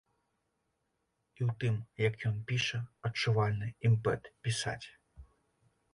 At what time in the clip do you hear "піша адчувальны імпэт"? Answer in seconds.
2.53-4.23